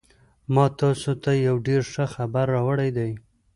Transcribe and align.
ما 0.53 0.65
تاسو 0.81 1.11
ته 1.23 1.31
یو 1.45 1.55
ډېر 1.67 1.81
ښه 1.91 2.05
خبر 2.15 2.45
راوړی 2.55 2.89
دی 2.97 3.11